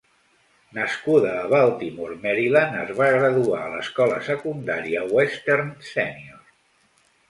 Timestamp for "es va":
2.87-3.11